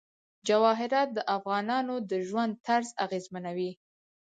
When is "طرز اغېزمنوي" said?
2.65-3.71